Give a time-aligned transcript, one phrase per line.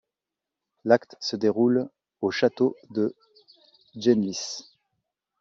[0.83, 1.87] L'acte se déroule
[2.21, 3.15] au château de
[3.95, 4.63] Genlis.